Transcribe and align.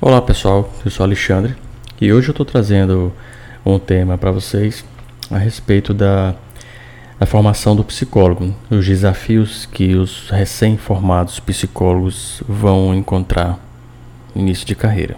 Olá 0.00 0.22
pessoal, 0.22 0.72
eu 0.84 0.92
sou 0.92 1.02
Alexandre 1.02 1.56
e 2.00 2.12
hoje 2.12 2.28
eu 2.28 2.30
estou 2.30 2.46
trazendo 2.46 3.12
um 3.66 3.80
tema 3.80 4.16
para 4.16 4.30
vocês 4.30 4.84
a 5.28 5.36
respeito 5.36 5.92
da, 5.92 6.36
da, 7.18 7.26
formação 7.26 7.74
do 7.74 7.82
psicólogo, 7.82 8.54
os 8.70 8.86
desafios 8.86 9.66
que 9.66 9.96
os 9.96 10.30
recém-formados 10.30 11.40
psicólogos 11.40 12.40
vão 12.46 12.94
encontrar 12.94 13.58
no 14.32 14.40
início 14.40 14.64
de 14.64 14.76
carreira. 14.76 15.16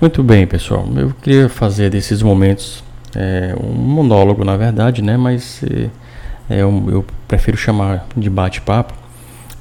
Muito 0.00 0.22
bem, 0.22 0.46
pessoal. 0.46 0.86
Eu 0.96 1.12
queria 1.14 1.48
fazer 1.48 1.90
desses 1.90 2.22
momentos 2.22 2.84
é, 3.12 3.56
um 3.60 3.72
monólogo, 3.72 4.44
na 4.44 4.56
verdade, 4.56 5.02
né? 5.02 5.16
Mas 5.16 5.64
é, 5.64 5.90
é 6.48 6.64
um, 6.64 6.90
eu 6.90 7.04
prefiro 7.26 7.56
chamar 7.56 8.06
de 8.16 8.30
bate-papo, 8.30 8.94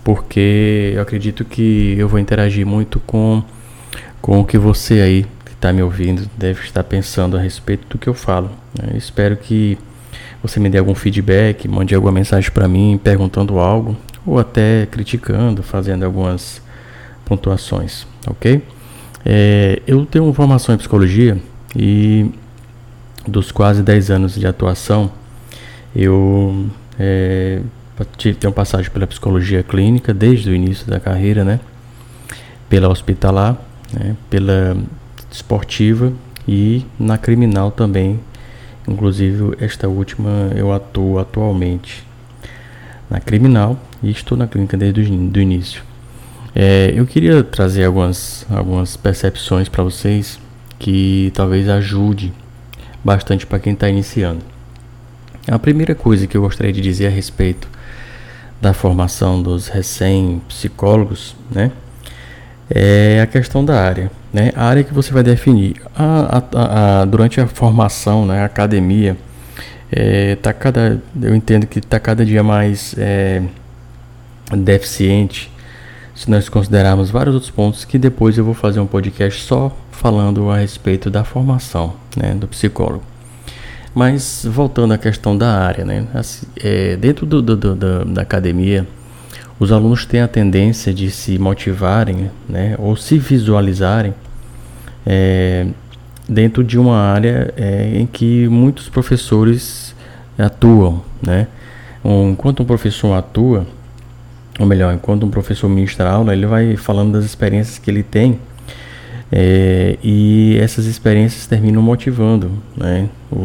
porque 0.04 0.94
eu 0.96 1.02
acredito 1.02 1.44
que 1.44 1.96
eu 1.98 2.08
vou 2.08 2.20
interagir 2.20 2.66
muito 2.66 3.00
com, 3.02 3.44
com 4.22 4.40
o 4.40 4.46
que 4.46 4.58
você 4.58 5.02
aí 5.02 5.26
que 5.46 5.52
está 5.52 5.74
me 5.74 5.82
ouvindo 5.82 6.30
deve 6.38 6.62
estar 6.62 6.84
pensando 6.84 7.36
a 7.36 7.40
respeito 7.40 7.88
do 7.90 7.98
que 7.98 8.08
eu 8.08 8.14
falo. 8.14 8.50
Né? 8.78 8.90
Eu 8.92 8.98
espero 8.98 9.36
que 9.36 9.78
você 10.42 10.60
me 10.60 10.70
dê 10.70 10.78
algum 10.78 10.96
feedback, 10.96 11.68
mande 11.68 11.94
alguma 11.94 12.12
mensagem 12.12 12.50
para 12.52 12.68
mim 12.68 13.00
perguntando 13.04 13.60
algo, 13.60 13.98
ou 14.26 14.40
até 14.40 14.86
criticando, 14.86 15.64
fazendo 15.64 16.04
algumas 16.06 16.62
pontuações, 17.26 18.08
ok? 18.26 18.62
É, 19.26 19.82
eu 19.86 20.06
tenho 20.06 20.32
formação 20.34 20.74
em 20.74 20.78
psicologia 20.78 21.38
e 21.76 22.32
dos 23.28 23.52
quase 23.52 23.84
10 23.84 24.12
anos 24.12 24.36
de 24.36 24.48
atuação, 24.48 25.12
eu 25.96 26.68
é, 27.00 27.62
tenho 28.40 28.54
passagem 28.54 28.92
pela 28.92 29.08
psicologia 29.08 29.64
clínica 29.64 30.14
desde 30.14 30.50
o 30.50 30.54
início 30.54 30.86
da 30.88 31.00
carreira, 31.00 31.44
né? 31.44 31.60
Pela 32.70 32.90
hospitalar, 32.90 33.58
né? 33.94 34.16
pela 34.30 34.78
esportiva 35.32 36.12
e 36.48 36.86
na 37.00 37.18
criminal 37.18 37.72
também. 37.72 38.20
Inclusive, 38.88 39.56
esta 39.60 39.88
última 39.88 40.52
eu 40.56 40.72
atuo 40.72 41.20
atualmente 41.20 42.06
na 43.10 43.20
criminal 43.20 43.78
e 44.02 44.10
estou 44.12 44.38
na 44.38 44.48
clínica 44.48 44.78
desde 44.78 45.02
o 45.02 45.42
início. 45.42 45.84
É, 46.56 46.92
eu 46.96 47.06
queria 47.06 47.44
trazer 47.44 47.86
algumas, 47.86 48.46
algumas 48.50 48.98
percepções 48.98 49.70
para 49.70 49.84
vocês 49.84 50.40
que 50.80 51.32
talvez 51.36 51.70
ajude 51.70 52.34
bastante 53.04 53.46
para 53.46 53.60
quem 53.60 53.74
está 53.74 53.90
iniciando. 53.90 54.57
A 55.50 55.58
primeira 55.58 55.96
coisa 55.96 56.28
que 56.28 56.36
eu 56.36 56.42
gostaria 56.42 56.74
de 56.74 56.82
dizer 56.82 57.08
a 57.08 57.10
respeito 57.10 57.70
da 58.62 58.74
formação 58.74 59.42
dos 59.42 59.70
recém-psicólogos, 59.70 61.36
né, 61.50 61.72
é 62.70 63.22
a 63.22 63.28
questão 63.28 63.64
da 63.64 63.82
área, 63.82 64.12
né, 64.34 64.52
a 64.56 64.66
área 64.66 64.84
que 64.84 64.94
você 64.94 65.14
vai 65.14 65.24
definir. 65.24 65.82
A, 65.96 66.44
a, 66.54 67.02
a, 67.02 67.06
durante 67.06 67.40
a 67.40 67.48
formação, 67.48 68.26
né, 68.26 68.42
a 68.42 68.46
academia, 68.46 69.16
é, 69.90 70.36
tá 70.36 70.52
cada, 70.52 71.02
eu 71.22 71.34
entendo 71.34 71.66
que 71.66 71.80
está 71.80 71.98
cada 71.98 72.26
dia 72.26 72.44
mais 72.44 72.94
é, 72.98 73.42
deficiente 74.52 75.50
se 76.14 76.30
nós 76.30 76.50
considerarmos 76.50 77.10
vários 77.10 77.36
outros 77.36 77.52
pontos 77.52 77.86
que 77.86 77.98
depois 77.98 78.38
eu 78.38 78.44
vou 78.44 78.54
fazer 78.54 78.80
um 78.80 78.88
podcast 78.88 79.44
só 79.44 79.72
falando 79.92 80.50
a 80.50 80.58
respeito 80.58 81.10
da 81.10 81.24
formação 81.24 81.94
né, 82.18 82.34
do 82.34 82.48
psicólogo. 82.48 83.04
Mas 83.98 84.46
voltando 84.48 84.94
à 84.94 84.98
questão 85.00 85.36
da 85.36 85.58
área, 85.58 85.84
né, 85.84 86.06
assim, 86.14 86.46
é, 86.64 86.96
dentro 86.98 87.26
do, 87.26 87.42
do, 87.42 87.56
do, 87.56 88.06
da 88.06 88.22
academia, 88.22 88.86
os 89.60 89.72
alunos 89.72 90.06
têm 90.06 90.22
a 90.22 90.28
tendência 90.28 90.94
de 90.94 91.10
se 91.10 91.40
motivarem 91.40 92.30
né, 92.48 92.76
ou 92.78 92.96
se 92.96 93.18
visualizarem 93.18 94.14
é, 95.04 95.66
dentro 96.30 96.64
de 96.64 96.78
uma 96.78 96.96
área 96.96 97.52
é, 97.58 97.98
em 97.98 98.06
que 98.06 98.48
muitos 98.48 98.88
professores 98.88 99.96
atuam. 100.38 101.02
Né? 101.20 101.48
Um, 102.06 102.34
enquanto 102.34 102.62
um 102.62 102.66
professor 102.68 103.14
atua, 103.16 103.66
ou 104.60 104.68
melhor, 104.68 104.94
enquanto 104.94 105.26
um 105.26 105.32
professor 105.32 105.68
ministra 105.68 106.08
aula, 106.08 106.34
ele 106.34 106.46
vai 106.46 106.76
falando 106.76 107.14
das 107.14 107.26
experiências 107.26 107.80
que 107.80 107.90
ele 107.90 108.04
tem 108.04 108.40
é, 109.32 109.98
e 110.04 110.58
essas 110.62 110.86
experiências 110.86 111.48
terminam 111.48 111.82
motivando 111.82 112.52
né, 112.76 113.10
o, 113.32 113.36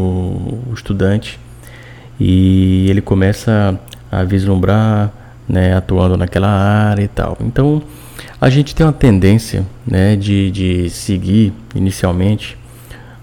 o, 0.71 0.73
estudante 0.75 1.41
e 2.21 2.87
ele 2.89 3.01
começa 3.01 3.79
a 4.11 4.23
vislumbrar, 4.23 5.11
né, 5.49 5.75
atuando 5.75 6.17
naquela 6.17 6.49
área 6.49 7.03
e 7.03 7.09
tal. 7.09 7.37
Então, 7.41 7.83
a 8.41 8.49
gente 8.49 8.75
tem 8.75 8.87
uma 8.87 8.93
tendência 8.93 9.67
né, 9.87 10.15
de, 10.15 10.51
de 10.51 10.91
seguir 10.91 11.53
inicialmente 11.75 12.57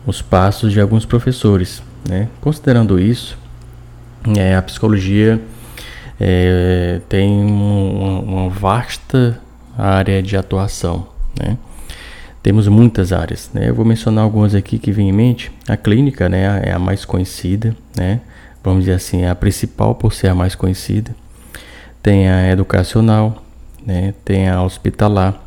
os 0.06 0.22
passos 0.22 0.74
de 0.74 0.81
alguns 0.81 1.06
professores. 1.06 1.81
Né? 2.08 2.28
Considerando 2.42 3.00
isso, 3.00 3.38
é, 4.36 4.56
a 4.56 4.62
psicologia 4.62 5.42
é, 6.19 7.00
tem 7.08 7.42
uma, 7.42 8.19
uma, 8.19 8.50
vasta 8.50 9.40
área 9.78 10.22
de 10.22 10.36
atuação. 10.36 11.08
Né? 11.40 11.58
Temos 12.42 12.68
muitas 12.68 13.12
áreas. 13.12 13.50
Né? 13.54 13.70
Eu 13.70 13.76
vou 13.76 13.86
mencionar 13.86 14.24
algumas 14.24 14.56
aqui 14.56 14.80
que 14.80 14.92
vêm 14.92 15.10
em 15.10 15.14
mente. 15.14 15.52
A 15.68 15.76
clínica 15.76 16.30
né, 16.30 16.62
é 16.64 16.72
a 16.72 16.80
mais 16.80 17.06
conhecida, 17.06 17.76
né? 17.96 18.22
vamos 18.64 18.82
dizer 18.82 18.94
assim, 18.94 19.24
é 19.24 19.30
a 19.30 19.36
principal 19.36 19.96
por 19.96 20.14
ser 20.14 20.28
a 20.28 20.36
mais 20.36 20.56
conhecida. 20.56 21.16
Tem 22.02 22.30
a 22.30 22.50
educacional, 22.50 23.44
né? 23.86 24.14
tem 24.24 24.48
a 24.50 24.64
hospitalar, 24.64 25.42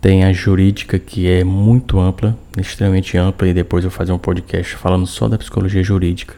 tem 0.00 0.24
a 0.24 0.32
jurídica, 0.32 0.98
que 0.98 1.28
é 1.28 1.44
muito 1.44 1.98
ampla, 1.98 2.36
extremamente 2.58 3.18
ampla, 3.18 3.48
e 3.48 3.54
depois 3.54 3.84
eu 3.84 3.90
vou 3.90 3.96
fazer 3.96 4.12
um 4.12 4.18
podcast 4.18 4.76
falando 4.76 5.06
só 5.06 5.28
da 5.28 5.36
psicologia 5.36 5.82
jurídica. 5.82 6.34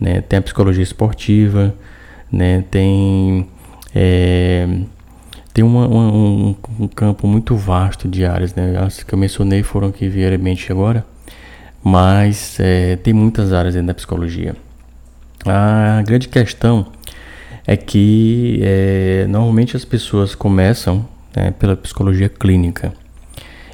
Né? 0.00 0.20
Tem 0.20 0.38
a 0.38 0.42
psicologia 0.42 0.82
esportiva, 0.82 1.74
né? 2.30 2.64
Tem 2.70 3.48
é, 3.94 4.68
tem 5.56 5.64
uma, 5.64 5.86
uma, 5.86 6.12
um, 6.12 6.54
um, 6.80 6.86
campo 6.86 7.26
muito 7.26 7.56
vasto 7.56 8.06
de 8.06 8.26
áreas, 8.26 8.54
né? 8.54 8.76
As 8.78 9.02
que 9.02 9.14
eu 9.14 9.18
mencionei 9.18 9.62
foram 9.62 9.90
que 9.90 10.06
vieram 10.06 10.34
em 10.36 10.38
mente 10.38 10.70
agora, 10.70 11.02
mas 11.82 12.60
é, 12.60 12.96
tem 12.96 13.14
muitas 13.14 13.54
áreas 13.54 13.72
dentro 13.72 13.86
da 13.86 13.94
psicologia. 13.94 14.54
A 15.46 16.02
grande 16.06 16.28
questão 16.28 16.88
é 17.66 17.74
que 17.74 18.60
é, 18.62 19.26
normalmente 19.30 19.74
as 19.74 19.82
pessoas 19.82 20.34
começam 20.34 21.08
né, 21.34 21.52
pela 21.52 21.74
psicologia 21.74 22.28
clínica 22.28 22.92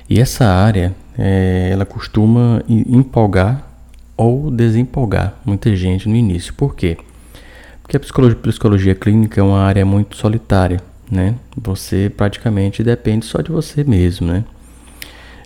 e 0.09 0.20
essa 0.20 0.44
área 0.44 0.94
é, 1.19 1.70
ela 1.72 1.84
costuma 1.84 2.62
empolgar 2.69 3.66
ou 4.16 4.53
desempolgar 4.53 5.34
muita 5.44 5.75
gente 5.75 6.09
no 6.09 6.14
início. 6.14 6.54
Por 6.54 6.76
quê? 6.76 6.97
Porque 7.82 7.97
a 7.97 8.00
psicologia, 8.00 8.38
psicologia 8.38 8.94
clínica 8.94 9.41
é 9.41 9.43
uma 9.43 9.64
área 9.64 9.84
muito 9.84 10.16
solitária, 10.16 10.81
né? 11.12 11.34
Você 11.56 12.11
praticamente 12.17 12.83
depende 12.83 13.27
só 13.27 13.43
de 13.43 13.53
você 13.53 13.84
mesmo, 13.84 14.27
né? 14.27 14.45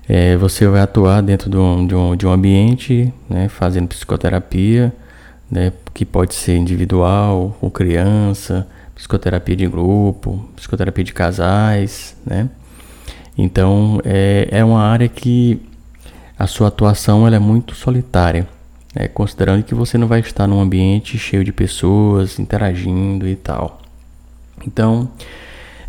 É, 0.09 0.37
você 0.37 0.67
vai 0.69 0.81
atuar 0.81 1.21
dentro 1.21 1.51
de 1.51 1.57
um, 1.57 1.87
de 1.87 1.95
um, 1.95 2.17
de 2.17 2.27
um 2.27 2.31
ambiente, 2.31 3.13
né, 3.29 3.49
fazendo 3.49 3.89
psicoterapia, 3.89 4.95
né, 5.51 5.73
que 5.93 6.05
pode 6.05 6.33
ser 6.33 6.57
individual 6.57 7.59
ou 7.61 7.73
criança, 7.73 8.69
psicoterapia 8.95 9.57
de 9.57 9.67
grupo, 9.67 10.49
psicoterapia 10.55 11.03
de 11.03 11.13
casais, 11.13 12.17
né? 12.25 12.49
Então 13.37 14.01
é, 14.05 14.47
é 14.53 14.65
uma 14.65 14.81
área 14.81 15.09
que 15.09 15.61
a 16.39 16.47
sua 16.47 16.69
atuação 16.69 17.27
ela 17.27 17.35
é 17.35 17.41
muito 17.41 17.75
solitária 17.75 18.47
é, 18.97 19.07
considerando 19.07 19.63
que 19.63 19.75
você 19.75 19.99
não 19.99 20.09
vai 20.09 20.21
estar 20.21 20.47
num 20.47 20.59
ambiente 20.59 21.19
cheio 21.19 21.45
de 21.45 21.53
pessoas 21.53 22.39
interagindo 22.39 23.29
e 23.29 23.37
tal. 23.37 23.83
Então, 24.67 25.11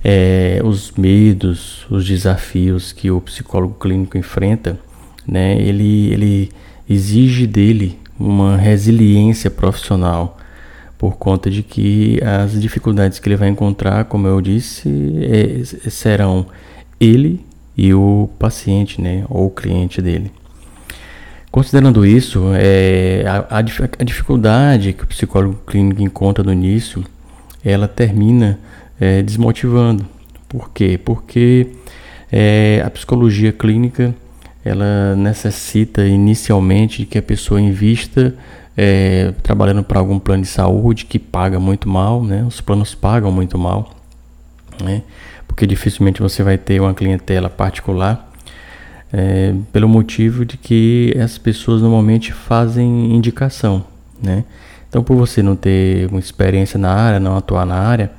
é, 0.04 0.62
os 0.64 0.92
medos, 0.92 1.86
os 1.90 2.06
desafios 2.06 2.92
que 2.92 3.10
o 3.12 3.20
psicólogo 3.22 3.76
clínico 3.80 4.18
enfrenta, 4.18 4.80
né, 5.28 5.60
ele, 5.60 6.12
ele 6.12 6.52
exige 6.90 7.46
dele 7.46 7.98
uma 8.20 8.56
resiliência 8.58 9.50
profissional 9.50 10.38
por 10.98 11.18
conta 11.18 11.50
de 11.52 11.62
que 11.62 12.20
as 12.24 12.60
dificuldades 12.60 13.20
que 13.20 13.30
ele 13.30 13.36
vai 13.36 13.50
encontrar, 13.50 14.06
como 14.06 14.28
eu 14.28 14.42
disse, 14.42 14.90
é, 15.22 15.90
serão 15.90 16.48
ele 17.00 17.46
e 17.76 17.94
o 17.94 18.28
paciente, 18.40 19.00
né, 19.00 19.24
ou 19.30 19.46
o 19.48 19.52
cliente 19.52 20.02
dele. 20.02 20.32
Considerando 21.52 22.06
isso, 22.06 22.52
é, 22.56 23.24
a, 23.28 23.58
a, 23.60 24.04
dificuldade 24.04 24.94
que 24.94 25.04
o 25.04 25.08
psicólogo 25.08 25.60
clínico 25.66 26.02
encontra 26.02 26.44
no 26.44 26.52
início, 26.52 27.04
ela 27.64 27.88
termina 27.88 28.60
é, 29.00 29.22
desmotivando. 29.22 30.06
Por 30.48 30.70
quê? 30.72 31.00
Porque 31.04 31.68
é, 32.32 32.82
a 32.86 32.90
psicologia 32.90 33.52
clínica 33.52 34.16
ela 34.64 35.16
necessita 35.16 36.06
inicialmente 36.06 37.06
que 37.06 37.18
a 37.18 37.22
pessoa 37.22 37.60
invista 37.60 38.36
é, 38.76 39.34
trabalhando 39.42 39.84
para 39.84 40.00
algum 40.00 40.20
plano 40.20 40.44
de 40.44 40.50
saúde 40.50 41.06
que 41.06 41.18
paga 41.18 41.60
muito 41.60 41.88
mal, 41.90 42.24
né? 42.24 42.44
Os 42.48 42.62
planos 42.62 42.94
pagam 42.94 43.32
muito 43.32 43.58
mal, 43.58 43.96
né? 44.84 45.04
Porque 45.48 45.66
dificilmente 45.66 46.22
você 46.22 46.44
vai 46.44 46.58
ter 46.58 46.80
uma 46.82 46.94
clientela 46.94 47.50
particular, 47.50 48.30
é, 49.12 49.54
pelo 49.72 49.88
motivo 49.88 50.46
de 50.46 50.58
que 50.58 51.16
as 51.24 51.38
pessoas 51.38 51.82
normalmente 51.82 52.34
fazem 52.34 53.16
indicação, 53.16 53.84
né? 54.22 54.44
Então, 54.90 55.04
por 55.04 55.16
você 55.16 55.42
não 55.42 55.56
ter 55.56 56.08
uma 56.10 56.20
experiência 56.20 56.78
na 56.78 56.94
área, 56.94 57.20
não 57.20 57.36
atuar 57.36 57.66
na 57.66 57.76
área, 57.76 58.12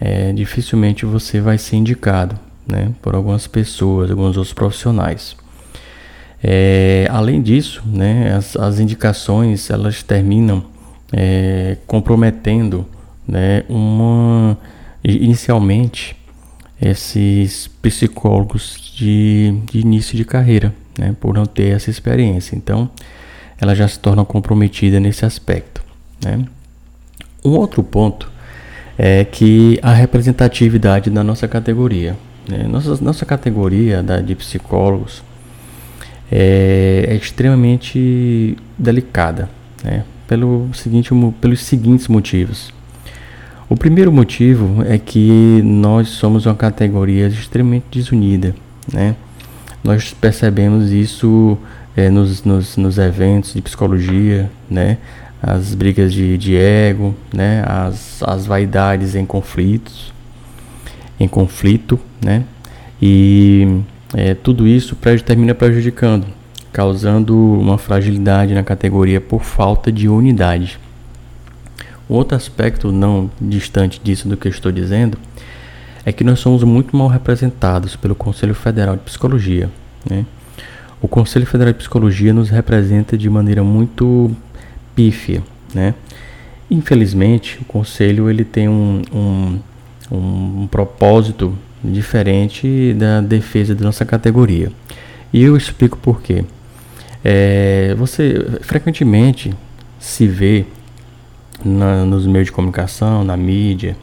é, 0.00 0.32
dificilmente 0.32 1.04
você 1.04 1.40
vai 1.40 1.58
ser 1.58 1.76
indicado, 1.76 2.38
né? 2.66 2.92
Por 3.00 3.14
algumas 3.14 3.46
pessoas, 3.46 4.10
alguns 4.10 4.36
outros 4.36 4.52
profissionais. 4.52 5.36
É, 6.42 7.08
além 7.10 7.40
disso, 7.40 7.82
né, 7.86 8.34
as, 8.36 8.56
as, 8.56 8.78
indicações 8.78 9.70
elas 9.70 10.02
terminam 10.02 10.64
é, 11.12 11.78
comprometendo 11.86 12.86
né, 13.26 13.64
uma, 13.68 14.56
inicialmente 15.02 16.14
esses 16.80 17.68
psicólogos 17.80 18.92
de, 18.94 19.58
de 19.64 19.80
início 19.80 20.16
de 20.16 20.24
carreira, 20.24 20.74
né, 20.98 21.16
por 21.18 21.34
não 21.34 21.46
ter 21.46 21.74
essa 21.74 21.90
experiência. 21.90 22.54
Então, 22.54 22.90
ela 23.58 23.74
já 23.74 23.88
se 23.88 23.98
torna 23.98 24.24
comprometida 24.24 25.00
nesse 25.00 25.24
aspecto. 25.24 25.82
Né? 26.22 26.44
Um 27.44 27.52
outro 27.52 27.82
ponto 27.82 28.30
é 28.98 29.24
que 29.24 29.78
a 29.82 29.92
representatividade 29.92 31.10
da 31.10 31.22
nossa 31.22 31.46
categoria. 31.46 32.16
Né? 32.48 32.66
Nossa, 32.68 33.02
nossa 33.02 33.26
categoria 33.26 34.02
da, 34.02 34.20
de 34.20 34.34
psicólogos 34.34 35.22
é, 36.30 37.06
é 37.08 37.14
extremamente 37.14 38.56
delicada, 38.78 39.48
né? 39.82 40.04
Pelo 40.26 40.68
seguinte, 40.74 41.10
pelos 41.40 41.60
seguintes 41.60 42.08
motivos. 42.08 42.72
O 43.68 43.76
primeiro 43.76 44.12
motivo 44.12 44.82
é 44.84 44.98
que 44.98 45.60
nós 45.64 46.08
somos 46.08 46.46
uma 46.46 46.54
categoria 46.54 47.26
extremamente 47.28 47.86
desunida, 47.90 48.54
né? 48.92 49.14
Nós 49.82 50.12
percebemos 50.12 50.90
isso 50.90 51.56
é, 51.96 52.10
nos, 52.10 52.42
nos, 52.44 52.76
nos, 52.76 52.98
eventos 52.98 53.54
de 53.54 53.62
psicologia, 53.62 54.50
né? 54.68 54.98
As 55.46 55.74
brigas 55.74 56.12
de, 56.12 56.36
de 56.36 56.56
ego, 56.56 57.14
né? 57.32 57.62
As, 57.64 58.20
as 58.24 58.46
vaidades 58.46 59.14
em 59.14 59.24
conflitos, 59.24 60.12
em 61.20 61.28
conflito, 61.28 62.00
né? 62.20 62.44
E 63.00 63.80
é, 64.12 64.34
tudo 64.34 64.66
isso 64.66 64.96
termina 65.24 65.54
prejudicando, 65.54 66.26
causando 66.72 67.36
uma 67.36 67.78
fragilidade 67.78 68.54
na 68.54 68.64
categoria 68.64 69.20
por 69.20 69.44
falta 69.44 69.92
de 69.92 70.08
unidade. 70.08 70.80
Outro 72.08 72.36
aspecto 72.36 72.90
não 72.90 73.30
distante 73.40 74.00
disso 74.02 74.28
do 74.28 74.36
que 74.36 74.48
eu 74.48 74.50
estou 74.50 74.72
dizendo 74.72 75.16
é 76.04 76.12
que 76.12 76.22
nós 76.22 76.38
somos 76.38 76.62
muito 76.62 76.96
mal 76.96 77.08
representados 77.08 77.96
pelo 77.96 78.14
Conselho 78.14 78.54
Federal 78.54 78.94
de 78.94 79.02
Psicologia. 79.02 79.68
Né? 80.08 80.24
O 81.02 81.08
Conselho 81.08 81.44
Federal 81.44 81.72
de 81.72 81.78
Psicologia 81.80 82.32
nos 82.32 82.48
representa 82.48 83.18
de 83.18 83.28
maneira 83.28 83.64
muito 83.64 84.30
pífia. 84.96 85.42
Né? 85.72 85.94
Infelizmente, 86.68 87.58
o 87.60 87.64
Conselho 87.64 88.28
ele 88.28 88.44
tem 88.44 88.68
um, 88.68 89.02
um, 89.12 89.58
um 90.10 90.66
propósito 90.66 91.56
diferente 91.84 92.92
da 92.94 93.20
defesa 93.20 93.74
da 93.74 93.84
nossa 93.84 94.04
categoria. 94.04 94.72
E 95.32 95.42
eu 95.42 95.56
explico 95.56 95.96
por 95.98 96.20
quê. 96.20 96.44
É, 97.22 97.94
você 97.96 98.58
frequentemente 98.62 99.54
se 99.98 100.26
vê 100.26 100.64
na, 101.64 102.04
nos 102.04 102.26
meios 102.26 102.46
de 102.46 102.52
comunicação, 102.52 103.24
na 103.24 103.36
mídia, 103.36 103.96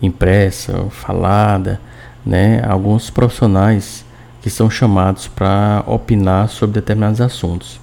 impressa, 0.00 0.86
falada, 0.90 1.80
né, 2.24 2.62
alguns 2.66 3.10
profissionais 3.10 4.04
que 4.42 4.50
são 4.50 4.68
chamados 4.68 5.26
para 5.26 5.82
opinar 5.86 6.48
sobre 6.48 6.74
determinados 6.74 7.20
assuntos. 7.20 7.80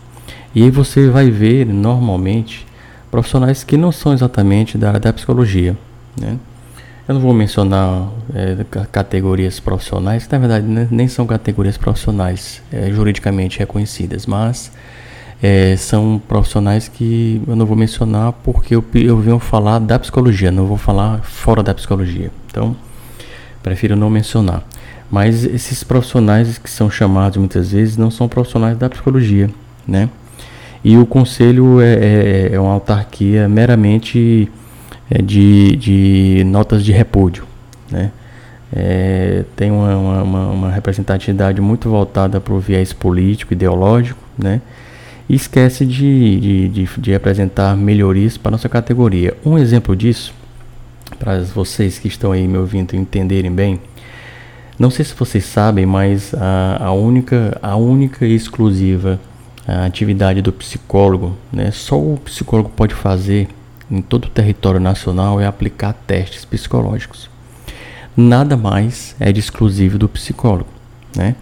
E 0.53 0.63
aí 0.63 0.69
você 0.69 1.09
vai 1.09 1.29
ver 1.29 1.65
normalmente 1.65 2.67
profissionais 3.09 3.63
que 3.63 3.77
não 3.77 3.91
são 3.91 4.13
exatamente 4.13 4.77
da 4.77 4.89
área 4.89 4.99
da 4.99 5.13
psicologia, 5.13 5.77
né? 6.19 6.37
Eu 7.07 7.15
não 7.15 7.21
vou 7.21 7.33
mencionar 7.33 8.09
é, 8.33 8.63
categorias 8.91 9.59
profissionais, 9.59 10.25
que 10.25 10.31
na 10.31 10.39
verdade 10.39 10.65
né, 10.65 10.87
nem 10.89 11.07
são 11.07 11.25
categorias 11.25 11.77
profissionais 11.77 12.61
é, 12.71 12.89
juridicamente 12.91 13.59
reconhecidas, 13.59 14.25
mas 14.25 14.71
é, 15.41 15.75
são 15.75 16.21
profissionais 16.25 16.87
que 16.87 17.41
eu 17.47 17.55
não 17.55 17.65
vou 17.65 17.75
mencionar 17.75 18.31
porque 18.43 18.75
eu, 18.75 18.85
eu 18.93 19.17
venho 19.17 19.39
falar 19.39 19.79
da 19.79 19.97
psicologia, 19.97 20.51
não 20.51 20.67
vou 20.67 20.77
falar 20.77 21.21
fora 21.23 21.63
da 21.63 21.73
psicologia. 21.73 22.31
Então, 22.49 22.75
prefiro 23.63 23.95
não 23.95 24.09
mencionar. 24.09 24.63
Mas 25.09 25.43
esses 25.43 25.83
profissionais 25.83 26.57
que 26.57 26.69
são 26.69 26.89
chamados 26.89 27.37
muitas 27.37 27.71
vezes 27.71 27.97
não 27.97 28.11
são 28.11 28.29
profissionais 28.29 28.77
da 28.77 28.89
psicologia, 28.89 29.49
né? 29.85 30.07
E 30.83 30.97
o 30.97 31.05
conselho 31.05 31.79
é, 31.79 31.93
é, 31.93 32.49
é 32.53 32.59
uma 32.59 32.73
autarquia 32.73 33.47
meramente 33.47 34.51
é, 35.09 35.21
de, 35.21 35.75
de 35.75 36.43
notas 36.45 36.83
de 36.83 36.91
repúdio. 36.91 37.45
Né? 37.89 38.11
É, 38.73 39.43
tem 39.55 39.69
uma, 39.69 39.95
uma, 40.23 40.47
uma, 40.51 40.71
representatividade 40.71 41.59
muito 41.59 41.89
voltada 41.89 42.39
para 42.39 42.53
o 42.53 42.59
viés 42.59 42.93
político, 42.93 43.53
ideológico, 43.53 44.19
né? 44.37 44.61
e 45.27 45.35
esquece 45.35 45.85
de, 45.85 46.39
de, 46.39 46.67
de, 46.69 46.89
de 46.97 47.13
apresentar 47.13 47.75
melhorias 47.75 48.37
para 48.37 48.49
a 48.49 48.53
nossa 48.53 48.69
categoria. 48.69 49.35
Um 49.45 49.57
exemplo 49.57 49.95
disso, 49.95 50.33
para 51.19 51.41
vocês 51.41 51.99
que 51.99 52.07
estão 52.07 52.31
aí 52.31 52.47
me 52.47 52.57
ouvindo 52.57 52.95
entenderem 52.95 53.51
bem, 53.51 53.79
não 54.79 54.89
sei 54.89 55.05
se 55.05 55.13
vocês 55.13 55.45
sabem, 55.45 55.85
mas 55.85 56.33
a, 56.33 56.85
a 56.85 56.91
única, 56.91 57.57
a 57.61 57.75
única 57.75 58.25
e 58.25 58.33
exclusiva 58.33 59.19
a 59.67 59.85
atividade 59.85 60.41
do 60.41 60.51
psicólogo, 60.51 61.37
né, 61.51 61.71
só 61.71 61.99
o 61.99 62.17
psicólogo 62.23 62.69
pode 62.69 62.93
fazer 62.95 63.47
em 63.89 64.01
todo 64.01 64.25
o 64.25 64.29
território 64.29 64.79
nacional 64.79 65.39
é 65.39 65.45
aplicar 65.45 65.93
testes 65.93 66.45
psicológicos. 66.45 67.29
Nada 68.15 68.55
mais 68.55 69.15
é 69.19 69.31
de 69.31 69.39
exclusivo 69.39 69.97
do 69.97 70.07
psicólogo, 70.07 70.69
né? 71.15 71.35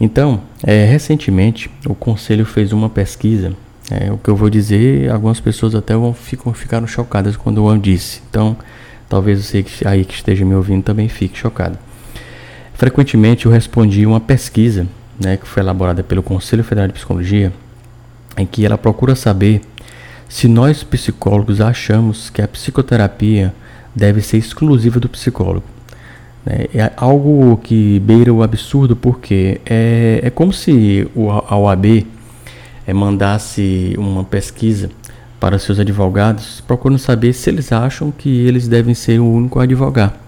Então, 0.00 0.40
é, 0.62 0.84
recentemente, 0.84 1.70
o 1.86 1.94
conselho 1.94 2.44
fez 2.44 2.72
uma 2.72 2.90
pesquisa. 2.90 3.52
É, 3.90 4.10
o 4.10 4.18
que 4.18 4.28
eu 4.28 4.34
vou 4.34 4.50
dizer, 4.50 5.10
algumas 5.10 5.38
pessoas 5.38 5.74
até 5.74 5.94
vão, 5.94 6.12
ficam, 6.12 6.52
ficaram 6.52 6.86
chocadas 6.86 7.36
quando 7.36 7.68
eu 7.68 7.78
disse. 7.78 8.20
Então, 8.28 8.56
talvez 9.08 9.44
você 9.44 9.64
aí 9.84 10.04
que 10.04 10.14
esteja 10.14 10.44
me 10.44 10.54
ouvindo 10.54 10.82
também 10.82 11.08
fique 11.08 11.38
chocado. 11.38 11.78
Frequentemente 12.74 13.46
eu 13.46 13.52
respondi 13.52 14.04
uma 14.04 14.20
pesquisa 14.20 14.86
né, 15.18 15.36
que 15.36 15.46
foi 15.46 15.62
elaborada 15.62 16.02
pelo 16.02 16.22
Conselho 16.22 16.64
Federal 16.64 16.88
de 16.88 16.94
Psicologia, 16.94 17.52
em 18.36 18.46
que 18.46 18.64
ela 18.64 18.76
procura 18.76 19.14
saber 19.14 19.60
se 20.28 20.48
nós 20.48 20.82
psicólogos 20.82 21.60
achamos 21.60 22.30
que 22.30 22.42
a 22.42 22.48
psicoterapia 22.48 23.54
deve 23.94 24.20
ser 24.20 24.38
exclusiva 24.38 24.98
do 24.98 25.08
psicólogo. 25.08 25.64
Né? 26.44 26.66
É 26.74 26.92
algo 26.96 27.56
que 27.58 28.00
beira 28.00 28.32
o 28.32 28.42
absurdo, 28.42 28.96
porque 28.96 29.60
é, 29.64 30.20
é 30.22 30.30
como 30.30 30.52
se 30.52 31.08
a 31.48 31.56
OAB 31.56 32.06
é, 32.86 32.92
mandasse 32.92 33.94
uma 33.96 34.24
pesquisa 34.24 34.90
para 35.38 35.58
seus 35.58 35.78
advogados, 35.78 36.62
procurando 36.66 36.98
saber 36.98 37.32
se 37.32 37.50
eles 37.50 37.70
acham 37.70 38.10
que 38.10 38.46
eles 38.46 38.66
devem 38.66 38.94
ser 38.94 39.20
o 39.20 39.30
único 39.30 39.60
a 39.60 39.64
advogar. 39.64 40.23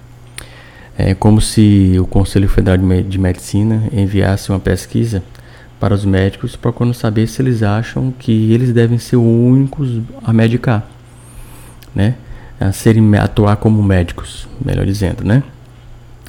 É 0.98 1.14
como 1.14 1.40
se 1.40 1.96
o 2.00 2.06
Conselho 2.06 2.48
Federal 2.48 2.78
de 2.78 3.18
Medicina 3.18 3.82
enviasse 3.92 4.50
uma 4.50 4.58
pesquisa 4.58 5.22
para 5.78 5.94
os 5.94 6.04
médicos, 6.04 6.56
procurando 6.56 6.94
saber 6.94 7.26
se 7.26 7.42
eles 7.42 7.62
acham 7.62 8.12
que 8.18 8.52
eles 8.52 8.72
devem 8.72 8.98
ser 8.98 9.16
os 9.16 9.22
únicos 9.22 10.00
a 10.24 10.32
medicar, 10.32 10.88
né? 11.94 12.14
A 12.58 12.72
serem 12.72 13.14
atuar 13.16 13.56
como 13.56 13.82
médicos, 13.82 14.48
melhor 14.64 14.86
dizendo, 14.86 15.22
né? 15.22 15.42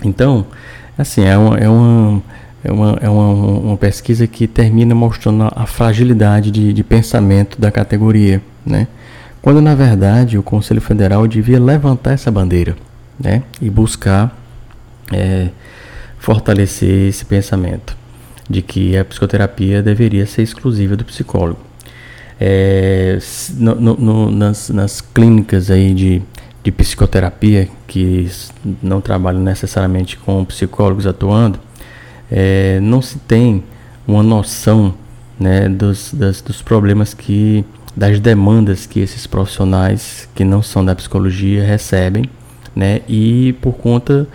Então, 0.03 0.45
assim, 0.97 1.24
é 1.24 1.38
uma, 1.38 1.57
é 1.57 1.69
uma, 1.69 2.21
é 2.62 2.71
uma, 2.71 2.97
é 3.03 3.09
uma, 3.09 3.33
uma 3.59 3.77
pesquisa 3.77 4.27
que 4.27 4.47
termina 4.47 4.93
mostrando 4.93 5.50
a 5.55 5.65
fragilidade 5.65 6.51
de, 6.51 6.74
de 6.74 6.83
pensamento 6.83 7.59
da 7.59 7.71
categoria, 7.71 8.41
né? 8.65 8.88
Quando 9.41 9.62
na 9.62 9.75
verdade 9.75 10.38
o 10.38 10.43
Conselho 10.43 10.81
Federal 10.81 11.25
devia 11.25 11.57
levantar 11.57 12.12
essa 12.12 12.29
bandeira, 12.29 12.75
né? 13.17 13.43
E 13.62 13.69
buscar 13.69 14.36
é, 15.12 15.50
fortalecer 16.20 17.10
esse 17.10 17.26
pensamento 17.26 17.96
de 18.50 18.62
que 18.62 18.98
a 18.98 19.04
psicoterapia 19.04 19.82
deveria 19.82 20.26
ser 20.26 20.42
exclusiva 20.42 20.96
do 20.96 21.04
psicólogo. 21.04 21.60
É, 22.40 23.18
no, 23.56 23.76
no, 23.76 24.32
nas, 24.32 24.70
nas, 24.70 25.02
clínicas 25.02 25.72
aí 25.72 25.94
de, 25.94 26.22
de 26.64 26.72
psicoterapia 26.72 27.68
que 27.88 28.30
não 28.82 29.02
trabalham 29.02 29.42
necessariamente 29.42 30.18
com 30.18 30.46
psicólogos 30.46 31.08
atuando, 31.08 31.60
é, 32.32 32.80
não 32.80 33.02
se 33.02 33.18
tem 33.20 33.64
uma 34.08 34.22
noção 34.22 34.94
né, 35.40 35.68
dos, 35.68 36.14
das, 36.14 36.42
dos 36.42 36.62
problemas 36.62 37.14
que, 37.14 37.66
das 37.96 38.20
demandas 38.20 38.86
que 38.86 39.00
esses 39.00 39.26
profissionais 39.26 40.30
que 40.36 40.44
não 40.44 40.62
são 40.62 40.86
da 40.86 40.94
psicologia 40.94 41.64
recebem, 41.64 42.30
né, 42.76 43.02
e 43.10 43.54
por 43.62 43.74
conta 43.74 44.28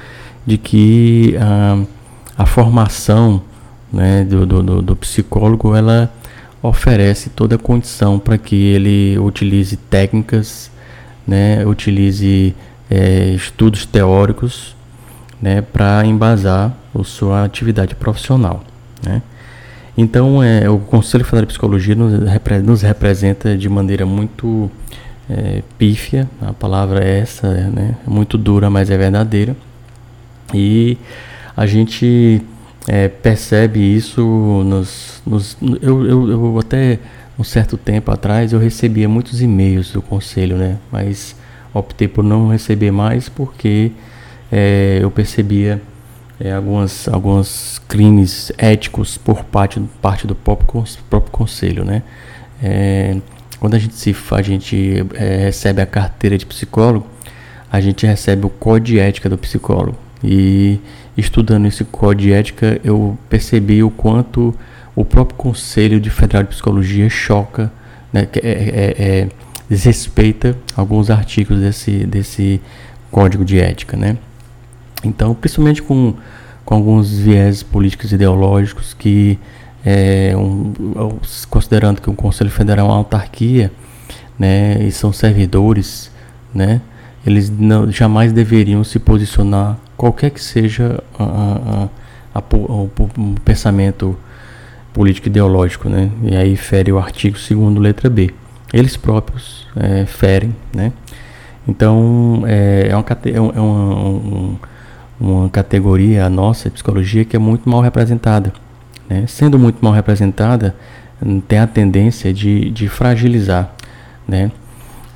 de 0.46 0.58
que 0.58 1.37
a, 1.38 1.78
a 2.42 2.46
formação 2.46 3.42
né, 3.92 4.25
do, 4.25 4.46
do, 4.46 4.82
do 4.82 4.96
psicólogo 4.96 5.75
ela 5.75 6.12
oferece 6.62 7.30
toda 7.30 7.56
a 7.56 7.58
condição 7.58 8.18
para 8.18 8.38
que 8.38 8.54
ele 8.54 9.18
utilize 9.18 9.76
técnicas, 9.76 10.70
né, 11.26 11.64
utilize 11.66 12.54
é, 12.90 13.30
estudos 13.30 13.84
teóricos 13.84 14.76
né, 15.40 15.61
para 15.61 16.04
embasar 16.06 16.72
a 16.94 17.04
sua 17.04 17.44
atividade 17.44 17.94
profissional. 17.94 18.62
Né. 19.04 19.22
Então, 19.96 20.42
é, 20.42 20.70
o 20.70 20.78
Conselho 20.78 21.25
Federal 21.25 21.42
de 21.42 21.49
Psicologia 21.49 21.94
nos, 21.94 22.12
nos 22.64 22.82
representa 22.82 23.56
de 23.56 23.68
maneira 23.68 24.06
muito 24.06 24.70
é, 25.28 25.62
pífia, 25.76 26.28
a 26.40 26.52
palavra 26.52 27.04
é 27.04 27.18
essa, 27.18 27.49
né? 27.49 27.96
muito 28.06 28.38
dura, 28.38 28.70
mas 28.70 28.90
é 28.90 28.96
verdadeira. 28.96 29.54
E 30.54 30.99
a 31.56 31.66
gente 31.66 32.42
é, 32.88 33.09
percebe 33.09 33.80
isso 33.80 34.23
nos. 34.64 35.23
nos 35.26 35.56
eu, 35.80 36.06
eu, 36.06 36.30
eu, 36.30 36.59
até 36.59 36.99
um 37.38 37.44
certo 37.44 37.76
tempo 37.76 38.11
atrás 38.11 38.52
eu 38.52 38.59
recebia 38.59 39.09
muitos 39.09 39.40
e-mails 39.40 39.92
do 39.92 40.02
conselho, 40.02 40.56
né? 40.56 40.78
Mas 40.90 41.35
optei 41.73 42.09
por 42.09 42.23
não 42.23 42.49
receber 42.49 42.90
mais 42.90 43.28
porque 43.28 43.92
é, 44.50 44.99
eu 45.00 45.11
percebia 45.11 45.80
é, 46.38 46.52
algumas, 46.52 47.09
alguns 47.09 47.80
crimes 47.88 48.52
éticos 48.59 49.16
por 49.16 49.44
parte, 49.44 49.80
parte 50.00 50.26
do 50.26 50.35
próprio, 50.35 50.85
próprio 51.09 51.32
conselho, 51.32 51.85
né? 51.85 52.02
É, 52.62 53.16
quando 53.59 53.75
a 53.75 53.78
gente, 53.78 53.94
se, 53.94 54.14
a 54.32 54.42
gente 54.42 55.06
é, 55.14 55.44
recebe 55.44 55.80
a 55.80 55.87
carteira 55.87 56.37
de 56.37 56.44
psicólogo, 56.44 57.06
a 57.71 57.80
gente 57.80 58.04
recebe 58.04 58.44
o 58.44 58.50
código 58.50 58.87
de 58.87 58.99
ética 58.99 59.28
do 59.28 59.38
psicólogo. 59.38 59.97
E 60.23 60.81
estudando 61.17 61.67
esse 61.67 61.85
código 61.85 62.23
de 62.23 62.33
ética, 62.33 62.81
eu 62.85 63.19
percebi 63.29 63.83
o 63.83 63.91
quanto 63.91 64.55
o 64.95 65.05
próprio 65.05 65.37
Conselho 65.37 66.00
de 66.00 66.11
Federal 66.11 66.43
de 66.43 66.50
Psicologia 66.50 67.09
choca, 67.09 67.73
né, 68.12 68.29
é, 68.37 68.50
é, 68.50 68.95
é, 68.99 69.29
desrespeita 69.69 70.57
alguns 70.76 71.11
artigos 71.11 71.61
desse, 71.61 72.07
desse 72.07 72.61
código 73.11 73.45
de 73.45 73.59
ética, 73.59 73.97
né? 73.97 74.19
Então, 75.02 75.35
principalmente 75.35 75.83
com, 75.83 76.14
com 76.64 76.75
alguns 76.75 77.11
viés 77.11 77.62
políticos 77.62 78.12
e 78.12 78.14
ideológicos 78.14 78.95
que, 78.95 79.38
é, 79.85 80.35
um, 80.37 80.73
considerando 81.49 82.00
que 82.00 82.11
o 82.11 82.14
Conselho 82.14 82.50
Federal 82.50 82.87
é 82.87 82.91
uma 82.91 82.99
autarquia, 82.99 83.73
né, 84.38 84.83
e 84.83 84.93
são 84.93 85.12
servidores, 85.12 86.11
né, 86.55 86.81
eles 87.26 87.50
não, 87.50 87.91
jamais 87.91 88.33
deveriam 88.33 88.85
se 88.85 88.99
posicionar, 88.99 89.79
qualquer 90.02 90.30
que 90.30 90.42
seja 90.42 91.00
a, 91.16 91.88
a, 92.35 92.40
a, 92.40 92.56
o, 92.56 92.90
o, 92.97 93.40
pensamento 93.44 94.18
político 94.92 95.28
ideológico, 95.28 95.88
né, 95.88 96.11
e 96.25 96.35
aí 96.35 96.56
fere 96.56 96.90
o 96.90 96.99
artigo 96.99 97.38
2 97.38 97.78
letra 97.78 98.11
B. 98.11 98.35
Eles 98.73 98.97
próprios 98.97 99.68
é, 99.76 100.04
ferem, 100.04 100.56
né, 100.75 100.92
então 101.68 102.42
é, 102.49 102.88
é, 102.90 102.97
uma, 102.97 103.04
é, 103.25 103.37
é 103.37 103.40
um 103.40 104.56
uma 105.21 105.49
categoria, 105.49 106.26
a 106.26 106.28
nossa, 106.28 106.68
psicologia, 106.68 107.25
que 107.25 107.37
é 107.37 107.38
muito 107.38 107.71
mal 107.71 107.80
representada. 107.80 108.52
Né? 109.09 109.25
Sendo 109.28 109.56
muito 109.56 109.78
mal 109.80 109.92
representada, 109.92 110.75
tem 111.47 111.61
a 111.61 111.66
tendência 111.68 112.35
de, 112.35 112.71
de 112.71 112.88
fragilizar 112.88 113.73
né, 114.26 114.50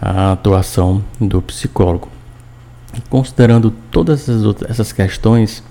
a 0.01 0.31
atuação 0.31 1.03
do 1.21 1.43
psicólogo. 1.43 2.09
Considerando 3.09 3.71
todas 3.91 4.23
essas, 4.23 4.45
outras, 4.45 4.71
essas 4.71 4.93
questões, 4.93 5.63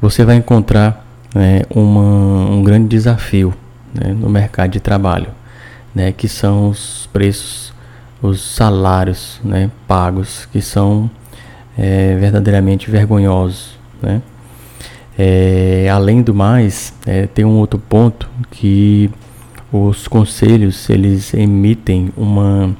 você 0.00 0.24
vai 0.24 0.36
encontrar 0.36 1.06
né, 1.34 1.62
uma, 1.70 2.50
um 2.50 2.62
grande 2.62 2.88
desafio 2.88 3.54
né, 3.94 4.12
no 4.12 4.28
mercado 4.28 4.70
de 4.70 4.80
trabalho, 4.80 5.28
né, 5.94 6.12
que 6.12 6.28
são 6.28 6.68
os 6.68 7.08
preços, 7.12 7.72
os 8.22 8.40
salários 8.40 9.40
né, 9.44 9.70
pagos, 9.86 10.46
que 10.52 10.60
são 10.60 11.10
é, 11.76 12.16
verdadeiramente 12.16 12.90
vergonhosos. 12.90 13.78
Né? 14.02 14.22
É, 15.16 15.88
além 15.92 16.22
do 16.22 16.34
mais, 16.34 16.94
é, 17.06 17.26
tem 17.26 17.44
um 17.44 17.56
outro 17.56 17.78
ponto 17.78 18.28
que 18.50 19.10
os 19.72 20.08
conselhos 20.08 20.88
eles 20.88 21.34
emitem 21.34 22.10
uma, 22.16 22.74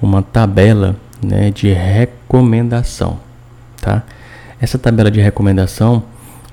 uma 0.00 0.22
tabela 0.22 0.96
né, 1.22 1.50
de 1.50 1.72
recomendação. 1.72 3.18
Tá? 3.80 4.02
Essa 4.60 4.78
tabela 4.78 5.10
de 5.10 5.20
recomendação, 5.20 6.02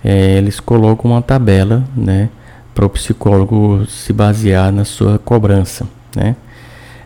é, 0.04 0.38
eles 0.38 0.60
colocam 0.60 1.12
uma 1.12 1.22
tabela 1.22 1.84
né, 1.96 2.30
para 2.74 2.86
o 2.86 2.90
psicólogo 2.90 3.86
se 3.88 4.14
basear 4.14 4.72
na 4.72 4.86
sua 4.86 5.18
cobrança. 5.20 5.88
Né? 6.16 6.36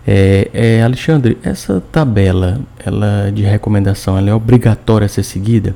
É, 0.06 0.50
é, 0.54 0.84
Alexandre, 0.84 1.38
essa 1.44 1.82
tabela 1.92 2.60
ela 2.84 3.32
de 3.32 3.44
recomendação 3.44 4.18
ela 4.18 4.30
é 4.30 4.34
obrigatória 4.34 5.06
a 5.06 5.10
ser 5.10 5.24
seguida? 5.24 5.76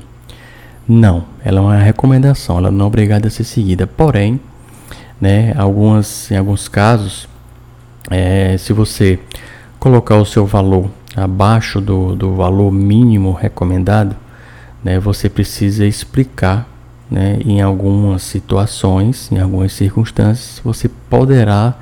Não, 0.88 1.24
ela 1.44 1.58
é 1.58 1.60
uma 1.60 1.76
recomendação, 1.76 2.58
ela 2.58 2.70
não 2.70 2.84
é 2.84 2.88
obrigada 2.88 3.28
a 3.28 3.30
ser 3.30 3.44
seguida. 3.44 3.86
Porém, 3.86 4.40
né, 5.20 5.52
algumas, 5.56 6.30
em 6.30 6.36
alguns 6.36 6.68
casos, 6.68 7.28
é, 8.10 8.56
se 8.56 8.72
você 8.72 9.18
colocar 9.80 10.16
o 10.16 10.24
seu 10.24 10.46
valor 10.46 10.90
abaixo 11.16 11.80
do, 11.80 12.14
do 12.14 12.34
valor 12.34 12.70
mínimo 12.70 13.32
recomendado, 13.32 14.14
né, 14.84 15.00
você 15.00 15.28
precisa 15.28 15.86
explicar 15.86 16.68
né, 17.10 17.38
em 17.44 17.60
algumas 17.60 18.22
situações, 18.22 19.30
em 19.32 19.38
algumas 19.38 19.72
circunstâncias, 19.72 20.60
você 20.62 20.88
poderá 20.88 21.74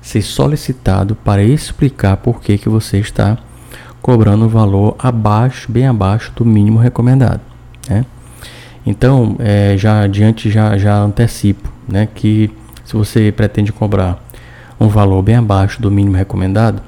ser 0.00 0.22
solicitado 0.22 1.16
para 1.16 1.42
explicar 1.42 2.16
por 2.18 2.40
que, 2.40 2.56
que 2.56 2.68
você 2.68 2.98
está 2.98 3.36
cobrando 4.00 4.44
o 4.44 4.48
valor 4.48 4.94
abaixo, 4.98 5.70
bem 5.72 5.86
abaixo 5.86 6.32
do 6.36 6.44
mínimo 6.44 6.78
recomendado. 6.78 7.40
Né? 7.88 8.04
Então, 8.86 9.34
é, 9.40 9.76
já 9.76 10.02
adiante, 10.02 10.48
já, 10.48 10.78
já 10.78 10.96
antecipo 10.96 11.68
né, 11.88 12.06
que 12.14 12.50
se 12.84 12.94
você 12.94 13.32
pretende 13.32 13.72
cobrar 13.72 14.24
um 14.78 14.86
valor 14.86 15.22
bem 15.22 15.34
abaixo 15.34 15.82
do 15.82 15.90
mínimo 15.90 16.16
recomendado, 16.16 16.80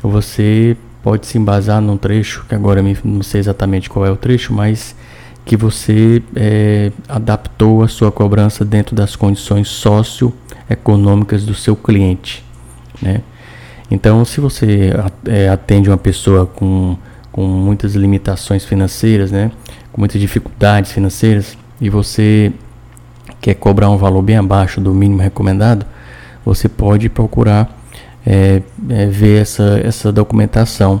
você 0.00 0.76
pode 1.02 1.26
se 1.26 1.38
embasar 1.38 1.80
num 1.80 1.96
trecho, 1.96 2.44
que 2.48 2.54
agora 2.54 2.82
não 3.04 3.22
sei 3.22 3.40
exatamente 3.40 3.88
qual 3.88 4.06
é 4.06 4.10
o 4.10 4.16
trecho, 4.16 4.52
mas 4.52 4.94
que 5.44 5.56
você 5.56 6.22
é, 6.36 6.92
adaptou 7.08 7.82
a 7.82 7.88
sua 7.88 8.12
cobrança 8.12 8.64
dentro 8.64 8.94
das 8.94 9.16
condições 9.16 9.68
socioeconômicas 9.68 11.44
do 11.44 11.54
seu 11.54 11.74
cliente. 11.74 12.44
Né? 13.00 13.22
Então, 13.90 14.24
se 14.24 14.40
você 14.40 14.92
é, 15.26 15.48
atende 15.48 15.88
uma 15.88 15.96
pessoa 15.98 16.46
com, 16.46 16.96
com 17.32 17.46
muitas 17.46 17.94
limitações 17.94 18.64
financeiras, 18.64 19.32
né? 19.32 19.50
com 19.92 20.00
muitas 20.00 20.20
dificuldades 20.20 20.92
financeiras, 20.92 21.56
e 21.80 21.88
você 21.88 22.52
quer 23.40 23.54
cobrar 23.54 23.90
um 23.90 23.96
valor 23.96 24.22
bem 24.22 24.36
abaixo 24.36 24.80
do 24.80 24.92
mínimo 24.94 25.22
recomendado, 25.22 25.86
você 26.44 26.68
pode 26.68 27.08
procurar 27.08 27.79
é, 28.26 28.62
é, 28.88 29.06
ver 29.06 29.42
essa, 29.42 29.80
essa 29.84 30.12
documentação 30.12 31.00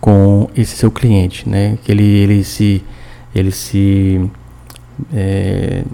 com 0.00 0.48
esse 0.56 0.76
seu 0.76 0.90
cliente, 0.90 1.48
né? 1.48 1.78
Que 1.84 1.92
ele, 1.92 2.04
ele 2.04 2.44
se 2.44 2.82
ele 3.34 3.50
se 3.50 4.30
é, 5.12 5.84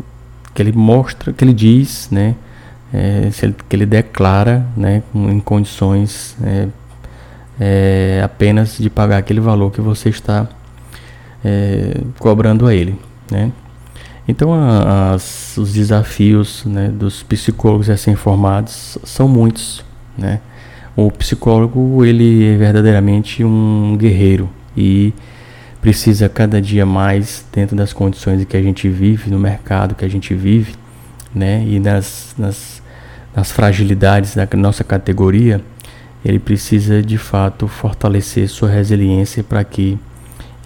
que 0.54 0.62
ele 0.62 0.72
mostra, 0.72 1.32
que 1.32 1.44
ele 1.44 1.52
diz, 1.52 2.08
né? 2.10 2.34
é, 2.94 3.28
se 3.32 3.46
ele, 3.46 3.56
que 3.68 3.74
ele 3.74 3.86
declara 3.86 4.64
né, 4.76 5.02
em 5.12 5.40
condições 5.40 6.36
é, 6.40 6.68
é, 7.58 8.22
apenas 8.24 8.78
de 8.78 8.88
pagar 8.88 9.18
aquele 9.18 9.40
valor 9.40 9.72
que 9.72 9.80
você 9.80 10.08
está 10.08 10.46
cobrando 12.18 12.66
a 12.66 12.74
ele. 12.74 12.98
Né? 13.30 13.52
Então, 14.26 14.54
as, 14.54 15.58
os 15.58 15.74
desafios 15.74 16.64
né, 16.64 16.88
dos 16.88 17.22
psicólogos 17.22 17.88
recém-formados 17.88 18.96
são 19.04 19.28
muitos. 19.28 19.84
Né? 20.16 20.40
O 20.96 21.10
psicólogo 21.10 22.04
ele 22.04 22.54
é 22.54 22.56
verdadeiramente 22.56 23.42
um 23.44 23.96
guerreiro 23.96 24.48
e 24.76 25.12
precisa 25.80 26.28
cada 26.28 26.62
dia 26.62 26.86
mais, 26.86 27.44
dentro 27.52 27.76
das 27.76 27.92
condições 27.92 28.44
que 28.44 28.56
a 28.56 28.62
gente 28.62 28.88
vive, 28.88 29.30
no 29.30 29.38
mercado 29.38 29.94
que 29.94 30.04
a 30.04 30.08
gente 30.08 30.34
vive, 30.34 30.74
né, 31.34 31.64
e 31.66 31.78
nas, 31.80 32.34
nas 32.38 32.82
nas 33.34 33.50
fragilidades 33.50 34.36
da 34.36 34.48
nossa 34.56 34.84
categoria, 34.84 35.60
ele 36.24 36.38
precisa 36.38 37.02
de 37.02 37.18
fato 37.18 37.66
fortalecer 37.66 38.48
sua 38.48 38.70
resiliência 38.70 39.42
para 39.42 39.62
que 39.64 39.98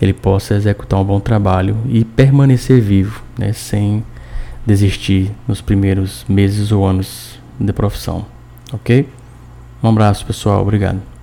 ele 0.00 0.12
possa 0.12 0.54
executar 0.54 1.00
um 1.00 1.04
bom 1.04 1.18
trabalho 1.18 1.76
e 1.88 2.04
permanecer 2.04 2.80
vivo, 2.80 3.22
né, 3.36 3.52
sem 3.52 4.04
desistir 4.66 5.32
nos 5.48 5.60
primeiros 5.60 6.24
meses 6.28 6.70
ou 6.70 6.86
anos 6.86 7.40
de 7.58 7.72
profissão, 7.72 8.26
ok? 8.72 9.08
Um 9.82 9.88
abraço, 9.88 10.24
pessoal. 10.26 10.62
Obrigado. 10.62 11.17